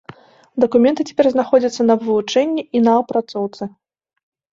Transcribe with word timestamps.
Дакументы 0.63 1.01
цяпер 1.09 1.25
знаходзяцца 1.33 1.81
на 1.89 1.97
вывучэнні 2.05 2.63
і 2.79 2.81
на 2.87 2.91
апрацоўцы. 3.03 3.63